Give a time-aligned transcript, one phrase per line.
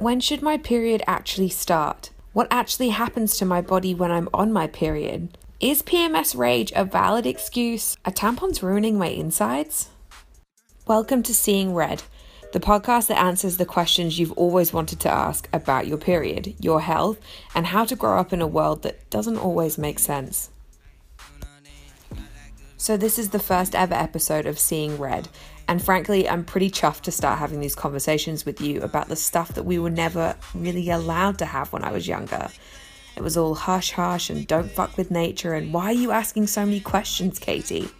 [0.00, 2.10] When should my period actually start?
[2.32, 5.36] What actually happens to my body when I'm on my period?
[5.58, 7.96] Is PMS rage a valid excuse?
[8.04, 9.88] Are tampons ruining my insides?
[10.86, 12.04] Welcome to Seeing Red,
[12.52, 16.80] the podcast that answers the questions you've always wanted to ask about your period, your
[16.80, 17.18] health,
[17.52, 20.50] and how to grow up in a world that doesn't always make sense.
[22.76, 25.28] So, this is the first ever episode of Seeing Red,
[25.68, 29.54] and frankly, I'm pretty chuffed to start having these conversations with you about the stuff
[29.54, 32.48] that we were never really allowed to have when I was younger.
[33.16, 36.46] It was all hush hush and don't fuck with nature, and why are you asking
[36.46, 37.90] so many questions, Katie?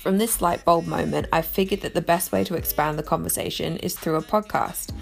[0.00, 3.76] From this light bulb moment, I've figured that the best way to expand the conversation
[3.78, 4.92] is through a podcast.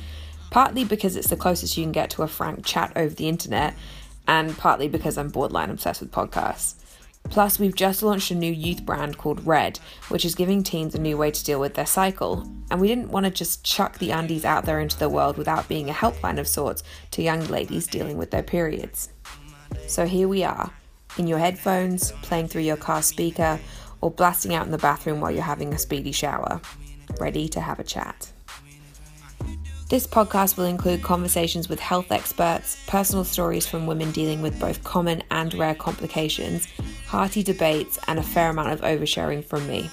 [0.50, 3.74] Partly because it's the closest you can get to a frank chat over the internet,
[4.26, 6.74] and partly because I'm borderline obsessed with podcasts.
[7.24, 9.78] Plus, we've just launched a new youth brand called Red,
[10.08, 12.50] which is giving teens a new way to deal with their cycle.
[12.70, 15.68] And we didn't want to just chuck the undies out there into the world without
[15.68, 19.10] being a helpline of sorts to young ladies dealing with their periods.
[19.86, 20.72] So here we are,
[21.18, 23.60] in your headphones, playing through your car speaker,
[24.00, 26.60] or blasting out in the bathroom while you're having a speedy shower,
[27.20, 28.32] ready to have a chat.
[29.88, 34.84] This podcast will include conversations with health experts, personal stories from women dealing with both
[34.84, 36.68] common and rare complications,
[37.08, 39.90] hearty debates, and a fair amount of oversharing from me.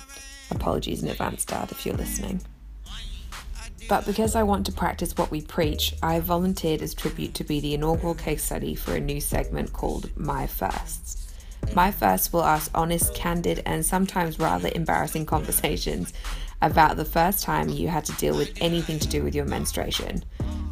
[0.52, 2.42] Apologies in advance, Dad, if you're listening.
[3.88, 7.60] But because I want to practice what we preach, I volunteered as tribute to be
[7.62, 11.34] the inaugural case study for a new segment called My Firsts.
[11.74, 16.14] My First will ask honest, candid, and sometimes rather embarrassing conversations
[16.62, 20.24] about the first time you had to deal with anything to do with your menstruation.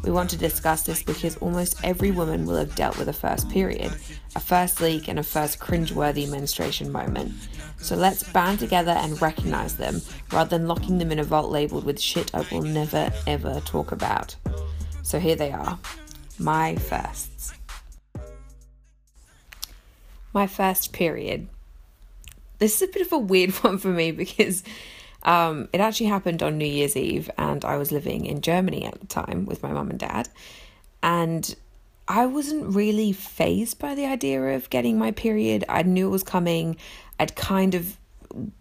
[0.04, 3.48] We want to discuss this because almost every woman will have dealt with a first
[3.48, 3.90] period,
[4.36, 7.32] a first leak, and a first cringeworthy menstruation moment.
[7.78, 11.84] So let's band together and recognize them rather than locking them in a vault labeled
[11.84, 14.36] with shit I will never ever talk about.
[15.02, 15.78] So here they are
[16.38, 17.54] my firsts.
[20.34, 21.48] My first period.
[22.58, 24.62] This is a bit of a weird one for me because
[25.24, 29.00] um, it actually happened on New Year's Eve, and I was living in Germany at
[29.00, 30.28] the time with my mum and dad.
[31.02, 31.54] And
[32.06, 35.64] I wasn't really phased by the idea of getting my period.
[35.68, 36.76] I knew it was coming.
[37.18, 37.96] I'd kind of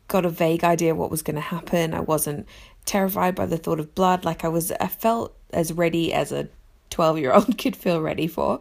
[0.08, 1.94] got a vague idea what was going to happen.
[1.94, 2.48] I wasn't
[2.86, 4.24] terrified by the thought of blood.
[4.24, 6.48] Like I was, I felt as ready as a
[6.90, 8.60] 12 year old could feel ready for.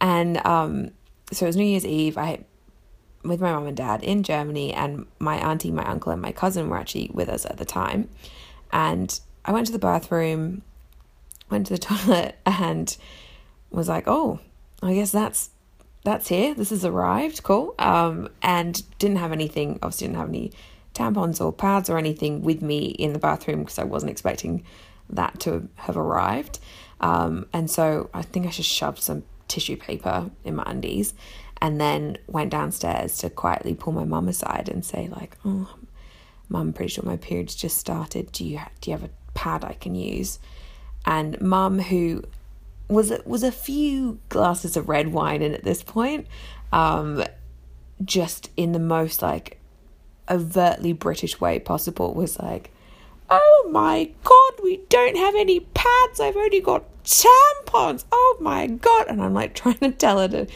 [0.00, 0.90] And um,
[1.32, 2.16] so it was New Year's Eve.
[2.16, 2.44] I
[3.24, 6.68] with my mom and dad in Germany, and my auntie, my uncle, and my cousin
[6.68, 8.08] were actually with us at the time.
[8.72, 10.62] And I went to the bathroom,
[11.50, 12.96] went to the toilet, and
[13.70, 14.40] was like, "Oh,
[14.82, 15.50] I guess that's
[16.04, 16.54] that's here.
[16.54, 17.42] This has arrived.
[17.42, 19.78] Cool." Um, and didn't have anything.
[19.82, 20.52] Obviously, didn't have any
[20.94, 24.64] tampons or pads or anything with me in the bathroom because I wasn't expecting
[25.10, 26.58] that to have arrived.
[27.00, 31.14] Um, and so I think I just shoved some tissue paper in my undies
[31.60, 35.74] and then went downstairs to quietly pull my mum aside and say like oh
[36.48, 38.30] mum i'm pretty sure my period's just started.
[38.32, 40.38] Do you do you have a pad i can use?
[41.04, 42.24] And mum who
[42.88, 46.26] was was a few glasses of red wine in at this point
[46.72, 47.22] um
[48.04, 49.58] just in the most like
[50.30, 52.70] overtly british way possible was like
[53.30, 56.20] oh my god we don't have any pads.
[56.20, 58.04] I've only got tampons.
[58.12, 59.06] Oh my god.
[59.08, 60.46] And i'm like trying to tell her to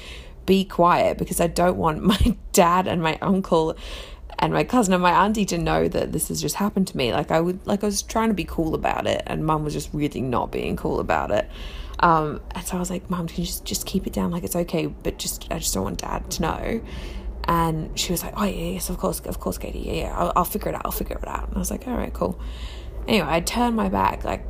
[0.47, 3.77] be quiet because I don't want my dad and my uncle
[4.39, 7.13] and my cousin and my auntie to know that this has just happened to me.
[7.13, 9.73] Like I would like I was trying to be cool about it and mum was
[9.73, 11.49] just really not being cool about it.
[12.01, 14.31] Um, and so I was like, Mum, can you just just keep it down?
[14.33, 16.83] Like it's okay, but just I just don't want dad to know.
[17.45, 20.33] And she was like, Oh yeah, yes, of course, of course, Katie, yeah, yeah, I'll,
[20.37, 21.49] I'll figure it out, I'll figure it out.
[21.49, 22.39] And I was like, All right, cool.
[23.07, 24.45] Anyway, I turned my back, like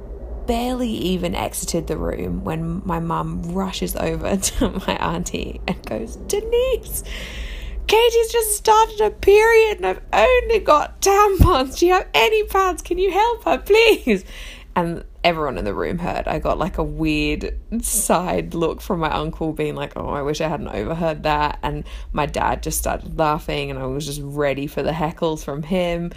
[0.47, 6.17] barely even exited the room when my mum rushes over to my auntie and goes,
[6.17, 7.05] Denise,
[7.87, 11.79] Katie's just started a period and I've only got tampons.
[11.79, 12.83] Do you have any pads?
[12.83, 14.25] Can you help her, please?
[14.75, 16.27] And everyone in the room heard.
[16.27, 20.41] I got like a weird side look from my uncle being like, Oh, I wish
[20.41, 21.59] I hadn't overheard that.
[21.63, 25.63] And my dad just started laughing and I was just ready for the heckles from
[25.63, 26.13] him.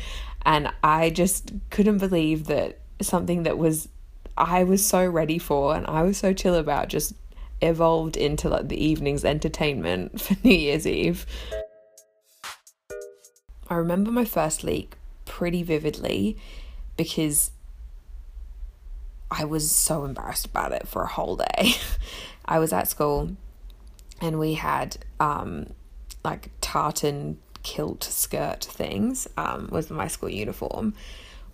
[0.46, 3.90] And I just couldn't believe that something that was
[4.38, 7.14] I was so ready for and I was so chill about just
[7.62, 11.26] evolved into like the evening's entertainment for New Year's Eve.
[13.70, 14.96] I remember my first leak
[15.26, 16.38] pretty vividly
[16.98, 17.52] because
[19.32, 21.74] I was so embarrassed about it for a whole day.
[22.46, 23.32] I was at school
[24.22, 25.68] and we had um,
[26.24, 30.94] like tartan kilt skirt things um, was my school uniform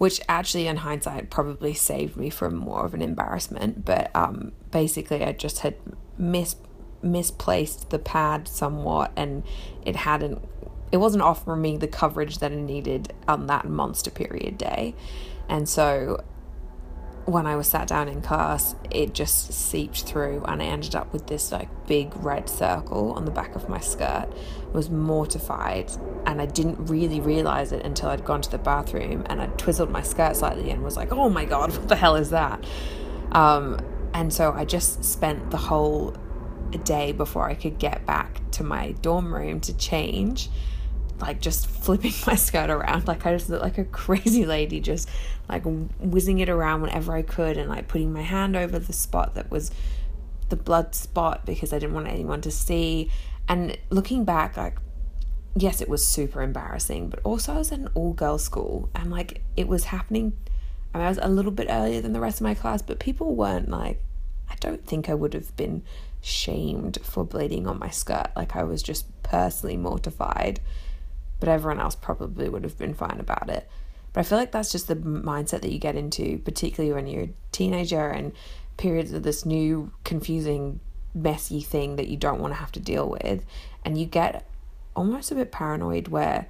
[0.02, 5.24] which actually in hindsight probably saved me from more of an embarrassment but um, basically
[5.24, 5.76] i just had
[6.18, 6.56] mis-
[7.04, 9.44] misplaced the pad somewhat and
[9.86, 10.42] it hadn't
[10.92, 14.94] it wasn't offering me the coverage that i needed on that monster period day.
[15.48, 16.24] And so
[17.26, 21.14] when I was sat down in class, it just seeped through and I ended up
[21.14, 24.28] with this like big red circle on the back of my skirt.
[24.28, 25.92] I was mortified
[26.26, 29.92] and I didn't really realize it until I'd gone to the bathroom and I twizzled
[29.92, 32.64] my skirt slightly and was like, oh my god, what the hell is that?
[33.32, 33.80] Um,
[34.14, 36.16] and so I just spent the whole
[36.84, 40.50] day before I could get back to my dorm room to change
[41.22, 43.08] like just flipping my skirt around.
[43.08, 45.10] Like I just looked like a crazy lady, just
[45.48, 49.36] like whizzing it around whenever I could and like putting my hand over the spot
[49.36, 49.72] that was
[50.50, 53.12] the blood spot because I didn't want anyone to see.
[53.48, 54.78] And looking back, like,
[55.56, 59.12] yes, it was super embarrassing, but also I was at an all girls school and
[59.12, 60.34] like it was happening.
[60.94, 63.00] I, mean, I was a little bit earlier than the rest of my class, but
[63.00, 64.02] people weren't like,
[64.50, 65.84] I don't think I would have been
[66.22, 68.28] shamed for bleeding on my skirt.
[68.36, 70.60] Like I was just personally mortified
[71.42, 73.68] but everyone else probably would have been fine about it.
[74.14, 77.24] But I feel like that's just the mindset that you get into, particularly when you're
[77.24, 78.32] a teenager and
[78.78, 80.80] periods of this new, confusing,
[81.14, 83.44] messy thing that you don't want to have to deal with.
[83.84, 84.48] And you get
[84.96, 86.48] almost a bit paranoid where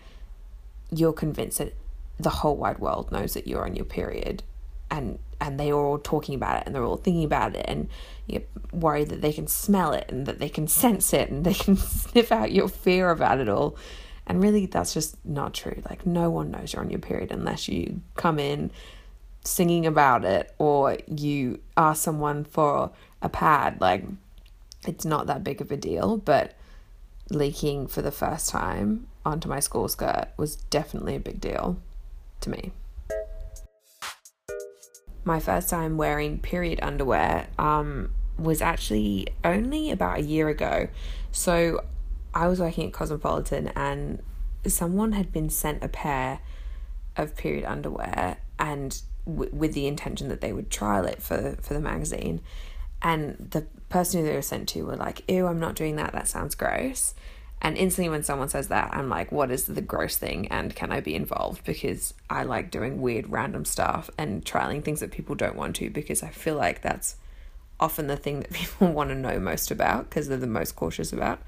[0.91, 1.73] you're convinced that
[2.19, 4.43] the whole wide world knows that you're on your period
[4.91, 7.89] and and they are all talking about it and they're all thinking about it and
[8.27, 11.53] you're worried that they can smell it and that they can sense it and they
[11.53, 13.75] can sniff out your fear about it all
[14.31, 15.83] and really, that's just not true.
[15.89, 18.71] Like, no one knows you're on your period unless you come in
[19.43, 22.91] singing about it or you ask someone for
[23.21, 23.81] a pad.
[23.81, 24.05] Like,
[24.87, 26.53] it's not that big of a deal, but
[27.29, 31.75] leaking for the first time onto my school skirt was definitely a big deal
[32.39, 32.71] to me.
[35.25, 40.87] My first time wearing period underwear um, was actually only about a year ago.
[41.33, 41.83] So
[42.33, 44.21] I was working at Cosmopolitan and
[44.67, 46.39] someone had been sent a pair
[47.17, 51.73] of period underwear and w- with the intention that they would trial it for for
[51.73, 52.41] the magazine.
[53.01, 56.13] And the person who they were sent to were like ew i'm not doing that.
[56.13, 57.13] That sounds gross.
[57.63, 60.47] And instantly when someone says that i'm like what is the gross thing?
[60.47, 61.63] And can i be involved?
[61.65, 65.89] Because i like doing weird random stuff and trialing things that people don't want to
[65.89, 67.15] because i feel like that's
[67.79, 71.11] often the thing that people want to know most about because they're the most cautious
[71.11, 71.41] about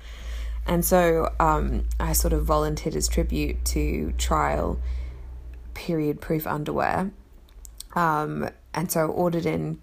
[0.66, 4.80] and so um, I sort of volunteered as tribute to trial
[5.74, 7.12] period proof underwear.
[7.96, 9.82] Um, and so I ordered in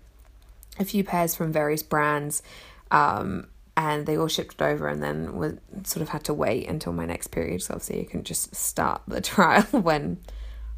[0.79, 2.43] a few pairs from various brands.
[2.91, 5.55] Um, and they all shipped over and then was
[5.85, 7.63] sort of had to wait until my next period.
[7.63, 10.19] So obviously you can just start the trial when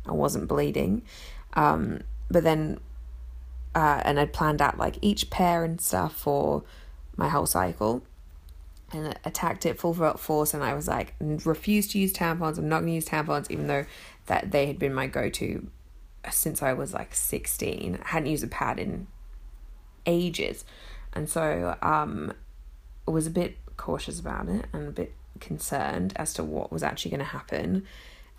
[0.07, 1.03] I wasn't bleeding.
[1.55, 2.81] Um, but then,
[3.75, 6.65] uh, and I'd planned out like each pair and stuff for
[7.17, 8.03] my whole cycle
[8.93, 12.59] and attacked it full force and I was like refused to use tampons.
[12.59, 13.87] I'm not going to use tampons even though
[14.27, 15.67] that they had been my go-to
[16.31, 19.07] since I was like 16 I hadn't used a pad in
[20.07, 20.65] ages.
[21.13, 22.33] And so um
[23.07, 26.83] I was a bit cautious about it and a bit concerned as to what was
[26.83, 27.87] actually going to happen.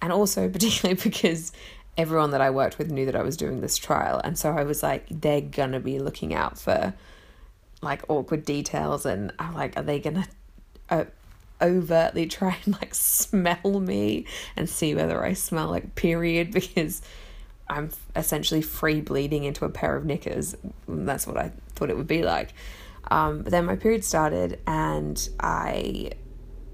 [0.02, 1.52] And also particularly because
[1.98, 4.20] everyone that I worked with knew that I was doing this trial.
[4.24, 6.94] And so I was like they're going to be looking out for
[7.82, 10.28] like awkward details and I'm like are they going to
[10.90, 11.06] uh,
[11.62, 14.26] overtly try and like smell me
[14.56, 17.02] and see whether I smell like period because
[17.70, 20.56] I'm essentially free bleeding into a pair of knickers.
[20.88, 22.54] That's what I thought it would be like.
[23.10, 26.12] Um, but then my period started and I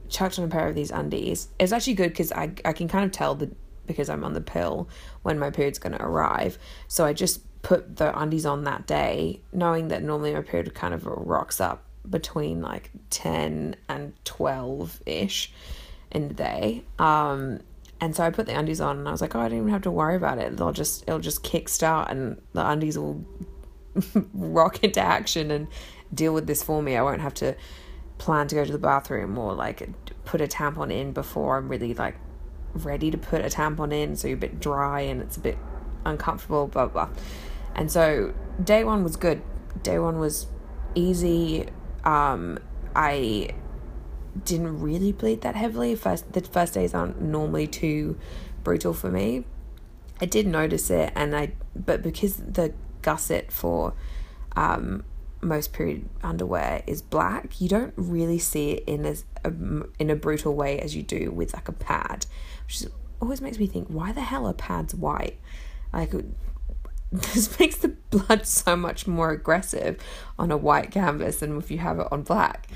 [0.10, 1.48] chucked on a pair of these undies.
[1.60, 4.42] It's actually good because I, I can kind of tell that because I'm on the
[4.42, 4.90] pill
[5.24, 6.58] when my period's going to arrive.
[6.88, 10.94] So I just put the undies on that day, knowing that normally my period kind
[10.94, 15.52] of rocks up between like 10 and 12 ish
[16.12, 16.84] in the day.
[16.98, 17.60] Um,
[18.02, 19.70] and so I put the undies on and I was like, oh, I don't even
[19.70, 20.56] have to worry about it.
[20.58, 23.24] They'll just, it'll just kickstart and the undies will
[24.34, 25.68] rock into action and
[26.14, 26.96] deal with this for me.
[26.96, 27.56] I won't have to
[28.18, 29.90] plan to go to the bathroom or like
[30.26, 32.16] put a tampon in before I'm really like
[32.74, 34.16] ready to put a tampon in.
[34.16, 35.58] So you're a bit dry and it's a bit
[36.06, 37.10] uncomfortable, blah, blah.
[37.76, 39.42] And so day one was good.
[39.84, 40.48] Day one was
[40.96, 41.68] easy.
[42.04, 42.60] Um,
[42.96, 43.50] I
[44.46, 45.96] didn't really bleed that heavily.
[45.96, 48.18] First, the first days aren't normally too
[48.64, 49.46] brutal for me.
[50.22, 53.94] I did notice it, and I but because the gusset for
[54.56, 55.04] um,
[55.42, 59.52] most period underwear is black, you don't really see it in as a,
[60.00, 62.26] in a brutal way as you do with like a pad,
[62.66, 62.90] which is,
[63.22, 65.40] always makes me think, why the hell are pads white?
[65.94, 66.14] Like,
[67.12, 69.98] this makes the blood so much more aggressive
[70.38, 72.68] on a white canvas than if you have it on black.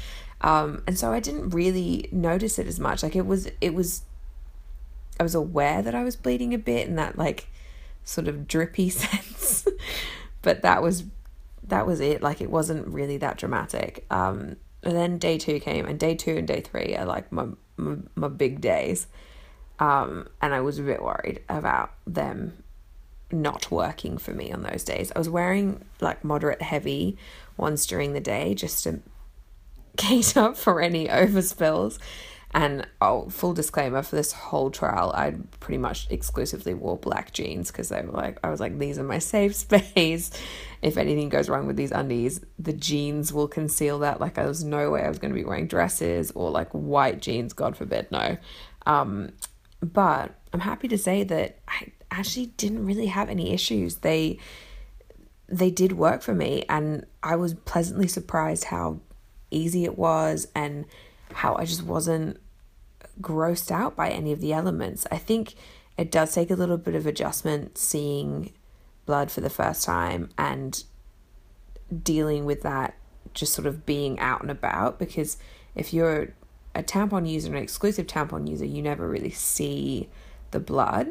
[0.42, 3.04] Um, and so I didn't really notice it as much.
[3.04, 4.02] Like, it was, it was,
[5.20, 7.48] I was aware that I was bleeding a bit in that, like,
[8.04, 9.68] sort of drippy sense.
[10.42, 11.06] but that was,
[11.68, 12.22] that was it.
[12.24, 14.06] Like, it wasn't really that dramatic.
[14.10, 17.48] Um, and then day two came, and day two and day three are like my,
[17.78, 19.08] my, my big days.
[19.80, 22.62] Um, and I was a bit worried about them
[23.34, 25.12] not working for me on those days.
[25.16, 27.18] I was wearing like moderate heavy
[27.58, 29.00] ones during the day just to
[29.98, 32.00] cater for any overspills.
[32.56, 37.72] And oh, full disclaimer for this whole trial, I pretty much exclusively wore black jeans
[37.72, 40.30] because like, I was like, these are my safe space.
[40.84, 44.22] If anything goes wrong with these undies, the jeans will conceal that.
[44.22, 47.22] Like, there was no way I was going to be wearing dresses or like white
[47.22, 48.38] jeans, God forbid, no.
[48.86, 49.32] Um,
[49.82, 53.98] but I'm happy to say that I actually didn't really have any issues.
[53.98, 54.39] They
[55.48, 59.00] they did work for me and I was pleasantly surprised how
[59.51, 60.86] easy it was and
[61.34, 62.39] how I just wasn't
[63.22, 65.05] grossed out by any of the elements.
[65.12, 65.55] I think
[65.98, 68.51] it does take a little bit of adjustment seeing
[69.05, 70.84] blood for the first time and
[72.03, 72.96] dealing with that
[73.34, 75.38] just sort of being out and about because
[75.75, 76.34] if you're
[76.75, 80.10] a tampon user, an exclusive tampon user, you never really see
[80.51, 81.10] the blood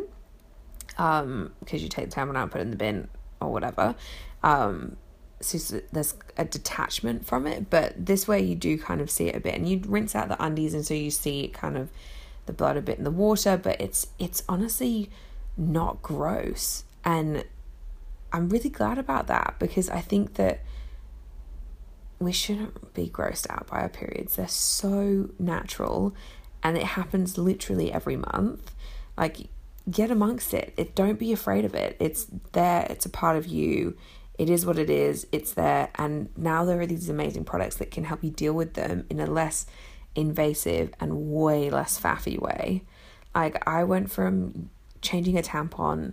[0.98, 3.08] um, because you take the tampon out and put it in the bin
[3.40, 3.94] or whatever.
[4.42, 4.96] Um,
[5.40, 9.34] so there's a detachment from it, but this way you do kind of see it
[9.34, 11.90] a bit, and you rinse out the undies, and so you see kind of
[12.46, 15.10] the blood a bit in the water, but it's it's honestly
[15.56, 17.44] not gross, and
[18.32, 20.60] I'm really glad about that because I think that
[22.18, 24.36] we shouldn't be grossed out by our periods.
[24.36, 26.14] They're so natural
[26.62, 28.74] and it happens literally every month.
[29.16, 29.48] Like,
[29.90, 30.72] get amongst it.
[30.76, 30.94] it.
[30.94, 31.96] Don't be afraid of it.
[31.98, 33.96] It's there, it's a part of you.
[34.38, 35.90] It is what it is, it's there.
[35.96, 39.20] And now there are these amazing products that can help you deal with them in
[39.20, 39.66] a less
[40.14, 42.82] invasive and way less faffy way.
[43.34, 44.70] Like, I went from
[45.00, 46.12] changing a tampon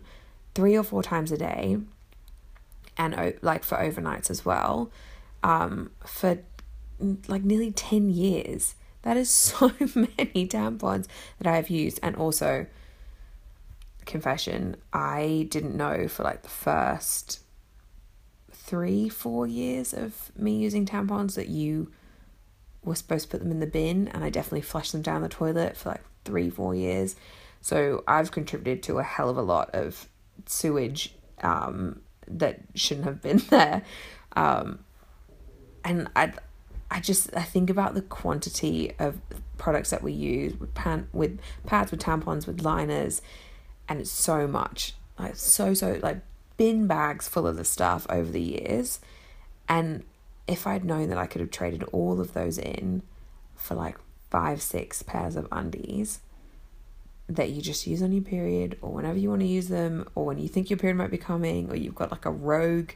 [0.56, 1.78] three or four times a day
[2.98, 4.92] and like for overnights as well
[5.44, 6.40] um, for
[7.28, 8.76] like nearly 10 years.
[9.04, 11.08] That is so many tampons
[11.40, 12.00] that I have used.
[12.04, 12.68] And also,
[14.10, 17.40] confession, I didn't know for like the first
[18.52, 21.92] three, four years of me using tampons that you
[22.84, 24.08] were supposed to put them in the bin.
[24.10, 27.16] And I definitely flushed them down the toilet for like three, four years.
[27.62, 30.08] So I've contributed to a hell of a lot of
[30.46, 33.84] sewage um, that shouldn't have been there.
[34.36, 34.80] Um,
[35.84, 36.34] and I
[36.92, 39.20] I just I think about the quantity of
[39.58, 43.22] products that we use with pan with pads with tampons with liners
[43.90, 46.20] and it's so much like so so like
[46.56, 49.00] bin bags full of the stuff over the years
[49.68, 50.04] and
[50.48, 53.02] if I'd known that I could have traded all of those in
[53.56, 53.98] for like
[54.30, 56.20] five six pairs of undies
[57.28, 60.26] that you just use on your period or whenever you want to use them or
[60.26, 62.92] when you think your period might be coming or you've got like a rogue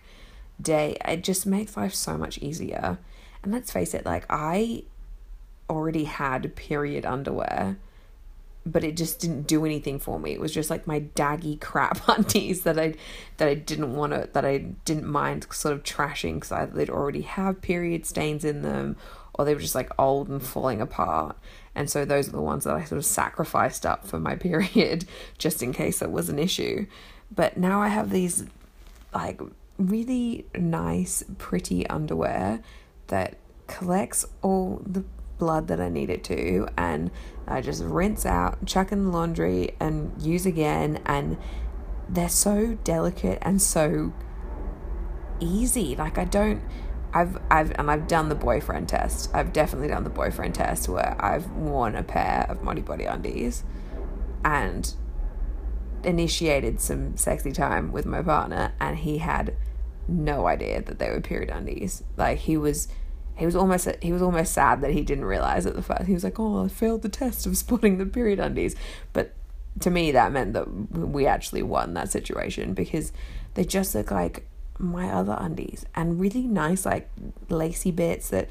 [0.59, 0.97] day.
[1.05, 2.97] It just makes life so much easier.
[3.43, 4.83] And let's face it, like I
[5.69, 7.77] already had period underwear,
[8.65, 10.31] but it just didn't do anything for me.
[10.31, 12.95] It was just like my daggy crap undies that I
[13.37, 16.89] that I didn't want to that I didn't mind sort of trashing because I they'd
[16.89, 18.95] already have period stains in them
[19.35, 21.37] or they were just like old and falling apart.
[21.75, 25.05] And so those are the ones that I sort of sacrificed up for my period
[25.37, 26.85] just in case it was an issue.
[27.33, 28.45] But now I have these
[29.13, 29.41] like
[29.77, 32.61] really nice, pretty underwear
[33.07, 35.03] that collects all the
[35.43, 37.11] blood that I need it to, and
[37.45, 41.01] I just rinse out, chuck in the laundry, and use again.
[41.05, 41.37] And
[42.07, 44.13] they're so delicate and so
[45.41, 45.95] easy.
[45.95, 46.61] Like I don't.
[47.13, 49.29] I've I've and I've done the boyfriend test.
[49.33, 53.63] I've definitely done the boyfriend test where I've worn a pair of Modibodi undies
[54.45, 54.93] and
[56.03, 59.55] initiated some sexy time with my partner and he had
[60.07, 62.03] no idea that they were period undies.
[62.17, 62.87] Like he was
[63.35, 66.05] he was almost he was almost sad that he didn't realize at the first.
[66.05, 68.75] He was like, "Oh, I failed the test of spotting the period undies."
[69.11, 69.33] But
[69.79, 73.11] to me that meant that we actually won that situation because
[73.55, 74.45] they just look like
[74.77, 77.09] my other undies and really nice like
[77.49, 78.49] lacy bits that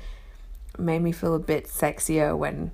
[0.78, 2.72] made me feel a bit sexier when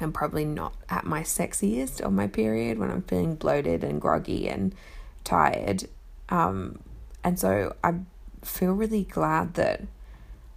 [0.00, 4.48] I'm probably not at my sexiest on my period when I'm feeling bloated and groggy
[4.48, 4.74] and
[5.22, 5.84] tired.
[6.28, 6.80] Um,
[7.22, 7.94] and so I
[8.42, 9.82] feel really glad that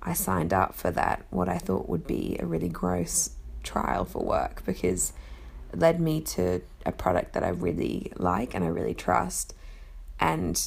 [0.05, 3.31] I signed up for that, what I thought would be a really gross
[3.63, 5.13] trial for work because
[5.73, 9.55] it led me to a product that I really like and I really trust.
[10.19, 10.61] And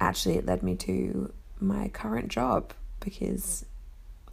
[0.00, 3.66] actually, it led me to my current job because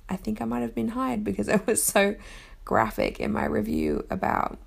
[0.07, 2.15] I think I might have been hired because I was so
[2.63, 4.57] graphic in my review about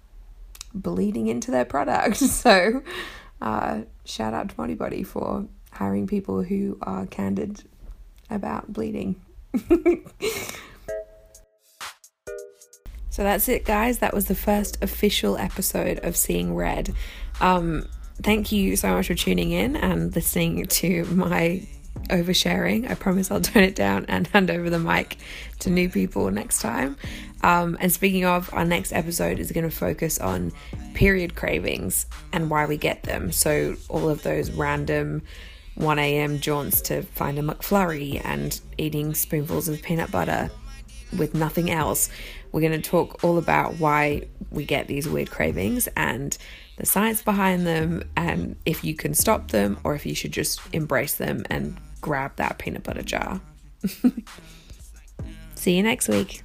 [0.75, 2.17] bleeding into their product.
[2.23, 2.83] So,
[3.41, 7.65] uh, shout out to Modibodi for hiring people who are candid
[8.31, 9.21] about bleeding.
[13.11, 13.99] So that's it, guys.
[13.99, 16.95] That was the first official episode of Seeing Red.
[17.41, 17.87] Um,
[18.23, 21.67] thank you so much for tuning in and listening to my
[22.09, 22.91] oversharing.
[22.91, 25.19] I promise I'll tone it down and hand over the mic
[25.61, 26.97] to new people next time.
[27.43, 30.53] Um, and speaking of, our next episode is going to focus on
[30.95, 33.33] period cravings and why we get them.
[33.33, 35.23] So, all of those random
[35.75, 36.39] 1 a.m.
[36.39, 40.51] jaunts to find a McFlurry and eating spoonfuls of peanut butter
[41.17, 42.09] with nothing else.
[42.53, 46.37] We're going to talk all about why we get these weird cravings and
[46.77, 50.61] the science behind them, and if you can stop them or if you should just
[50.73, 53.41] embrace them and grab that peanut butter jar.
[55.55, 56.43] See you next week.